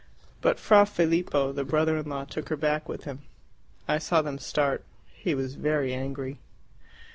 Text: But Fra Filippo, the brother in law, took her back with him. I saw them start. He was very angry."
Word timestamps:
But 0.41 0.59
Fra 0.59 0.87
Filippo, 0.87 1.51
the 1.51 1.63
brother 1.63 1.95
in 1.95 2.09
law, 2.09 2.25
took 2.25 2.49
her 2.49 2.55
back 2.55 2.89
with 2.89 3.03
him. 3.03 3.19
I 3.87 3.99
saw 3.99 4.23
them 4.23 4.39
start. 4.39 4.83
He 5.13 5.35
was 5.35 5.53
very 5.53 5.93
angry." 5.93 6.39